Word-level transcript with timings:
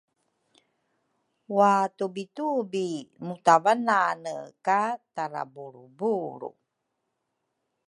watupitupi 1.57 2.85
mutavanane 3.25 4.35
ka 4.65 4.81
tarabulrubulru. 5.15 6.51